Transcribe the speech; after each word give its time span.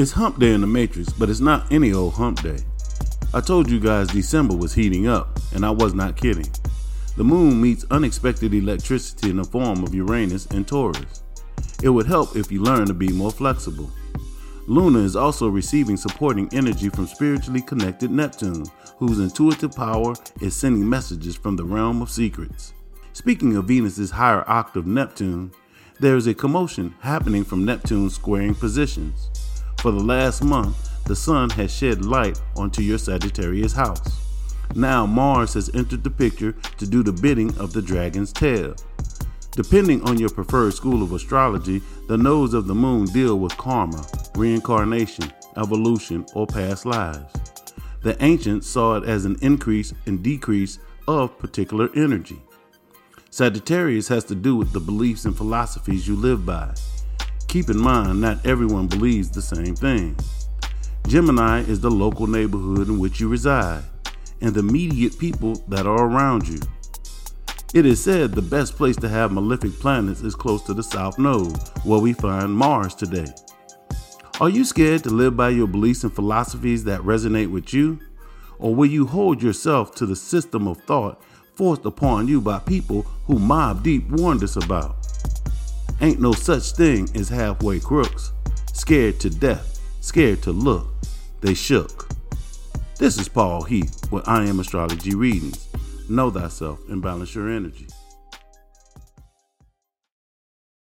It's 0.00 0.12
hump 0.12 0.38
day 0.38 0.54
in 0.54 0.62
the 0.62 0.66
Matrix, 0.66 1.12
but 1.12 1.28
it's 1.28 1.40
not 1.40 1.70
any 1.70 1.92
old 1.92 2.14
hump 2.14 2.40
day. 2.40 2.56
I 3.34 3.42
told 3.42 3.70
you 3.70 3.78
guys 3.78 4.06
December 4.08 4.56
was 4.56 4.72
heating 4.72 5.06
up, 5.06 5.38
and 5.54 5.62
I 5.62 5.70
was 5.70 5.92
not 5.92 6.16
kidding. 6.16 6.50
The 7.18 7.24
moon 7.24 7.60
meets 7.60 7.84
unexpected 7.90 8.54
electricity 8.54 9.28
in 9.28 9.36
the 9.36 9.44
form 9.44 9.84
of 9.84 9.94
Uranus 9.94 10.46
and 10.46 10.66
Taurus. 10.66 11.22
It 11.82 11.90
would 11.90 12.06
help 12.06 12.34
if 12.34 12.50
you 12.50 12.62
learn 12.62 12.86
to 12.86 12.94
be 12.94 13.12
more 13.12 13.30
flexible. 13.30 13.90
Luna 14.66 15.00
is 15.00 15.16
also 15.16 15.48
receiving 15.48 15.98
supporting 15.98 16.48
energy 16.54 16.88
from 16.88 17.06
spiritually 17.06 17.60
connected 17.60 18.10
Neptune, 18.10 18.64
whose 18.96 19.18
intuitive 19.18 19.72
power 19.72 20.14
is 20.40 20.56
sending 20.56 20.88
messages 20.88 21.36
from 21.36 21.56
the 21.56 21.64
realm 21.64 22.00
of 22.00 22.08
secrets. 22.10 22.72
Speaking 23.12 23.54
of 23.54 23.66
Venus's 23.66 24.12
higher 24.12 24.48
octave 24.48 24.86
Neptune, 24.86 25.52
there 25.98 26.16
is 26.16 26.26
a 26.26 26.32
commotion 26.32 26.94
happening 27.00 27.44
from 27.44 27.66
Neptune 27.66 28.08
squaring 28.08 28.54
positions. 28.54 29.28
For 29.80 29.92
the 29.92 30.04
last 30.04 30.44
month, 30.44 31.04
the 31.04 31.16
sun 31.16 31.48
has 31.50 31.74
shed 31.74 32.04
light 32.04 32.38
onto 32.54 32.82
your 32.82 32.98
Sagittarius 32.98 33.72
house. 33.72 34.20
Now 34.74 35.06
Mars 35.06 35.54
has 35.54 35.74
entered 35.74 36.04
the 36.04 36.10
picture 36.10 36.52
to 36.76 36.86
do 36.86 37.02
the 37.02 37.14
bidding 37.14 37.56
of 37.58 37.72
the 37.72 37.80
dragon's 37.80 38.30
tail. 38.30 38.74
Depending 39.52 40.02
on 40.02 40.18
your 40.18 40.28
preferred 40.28 40.74
school 40.74 41.02
of 41.02 41.12
astrology, 41.12 41.80
the 42.08 42.18
nodes 42.18 42.52
of 42.52 42.66
the 42.66 42.74
moon 42.74 43.06
deal 43.06 43.38
with 43.38 43.56
karma, 43.56 44.04
reincarnation, 44.36 45.32
evolution, 45.56 46.26
or 46.34 46.46
past 46.46 46.84
lives. 46.84 47.32
The 48.02 48.22
ancients 48.22 48.66
saw 48.66 48.98
it 48.98 49.04
as 49.04 49.24
an 49.24 49.38
increase 49.40 49.94
and 50.04 50.22
decrease 50.22 50.78
of 51.08 51.38
particular 51.38 51.88
energy. 51.96 52.42
Sagittarius 53.30 54.08
has 54.08 54.24
to 54.24 54.34
do 54.34 54.56
with 54.56 54.72
the 54.72 54.80
beliefs 54.80 55.24
and 55.24 55.34
philosophies 55.34 56.06
you 56.06 56.16
live 56.16 56.44
by. 56.44 56.74
Keep 57.50 57.68
in 57.68 57.80
mind, 57.80 58.20
not 58.20 58.46
everyone 58.46 58.86
believes 58.86 59.28
the 59.28 59.42
same 59.42 59.74
thing. 59.74 60.16
Gemini 61.08 61.62
is 61.62 61.80
the 61.80 61.90
local 61.90 62.28
neighborhood 62.28 62.86
in 62.86 63.00
which 63.00 63.18
you 63.18 63.26
reside 63.26 63.82
and 64.40 64.54
the 64.54 64.60
immediate 64.60 65.18
people 65.18 65.56
that 65.66 65.84
are 65.84 66.04
around 66.04 66.46
you. 66.46 66.60
It 67.74 67.86
is 67.86 68.00
said 68.04 68.30
the 68.30 68.40
best 68.40 68.76
place 68.76 68.94
to 68.98 69.08
have 69.08 69.32
malefic 69.32 69.72
planets 69.80 70.20
is 70.20 70.36
close 70.36 70.62
to 70.62 70.74
the 70.74 70.84
South 70.84 71.18
Node, 71.18 71.58
where 71.82 71.98
we 71.98 72.12
find 72.12 72.54
Mars 72.54 72.94
today. 72.94 73.26
Are 74.40 74.48
you 74.48 74.64
scared 74.64 75.02
to 75.02 75.10
live 75.10 75.36
by 75.36 75.48
your 75.48 75.66
beliefs 75.66 76.04
and 76.04 76.14
philosophies 76.14 76.84
that 76.84 77.00
resonate 77.00 77.50
with 77.50 77.74
you? 77.74 77.98
Or 78.60 78.72
will 78.72 78.86
you 78.86 79.08
hold 79.08 79.42
yourself 79.42 79.96
to 79.96 80.06
the 80.06 80.14
system 80.14 80.68
of 80.68 80.80
thought 80.82 81.20
forced 81.56 81.84
upon 81.84 82.28
you 82.28 82.40
by 82.40 82.60
people 82.60 83.02
who 83.26 83.40
Mobb 83.40 83.82
Deep 83.82 84.08
warned 84.08 84.44
us 84.44 84.54
about? 84.54 84.99
Ain't 86.02 86.18
no 86.18 86.32
such 86.32 86.72
thing 86.72 87.10
as 87.14 87.28
halfway 87.28 87.78
crooks. 87.78 88.32
Scared 88.72 89.20
to 89.20 89.28
death, 89.28 89.78
scared 90.00 90.42
to 90.42 90.50
look. 90.50 90.88
They 91.42 91.52
shook. 91.52 92.08
This 92.98 93.18
is 93.18 93.28
Paul 93.28 93.64
Heath 93.64 94.10
with 94.10 94.26
I 94.26 94.44
Am 94.44 94.60
Astrology 94.60 95.14
Readings. 95.14 95.68
Know 96.08 96.30
thyself 96.30 96.80
and 96.88 97.02
balance 97.02 97.34
your 97.34 97.50
energy. 97.50 97.86